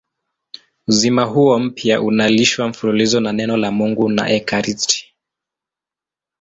Uzima 0.87 1.23
huo 1.23 1.59
mpya 1.59 2.01
unalishwa 2.01 2.67
mfululizo 2.67 3.19
na 3.19 3.33
Neno 3.33 3.57
la 3.57 3.71
Mungu 3.71 4.09
na 4.09 4.29
ekaristi. 4.29 5.13